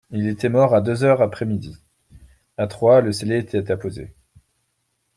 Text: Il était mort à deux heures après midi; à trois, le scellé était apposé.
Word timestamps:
Il 0.09 0.27
était 0.27 0.49
mort 0.49 0.73
à 0.73 0.81
deux 0.81 1.03
heures 1.03 1.21
après 1.21 1.45
midi; 1.45 1.77
à 2.57 2.65
trois, 2.65 3.01
le 3.01 3.11
scellé 3.11 3.37
était 3.37 3.69
apposé. 3.71 4.15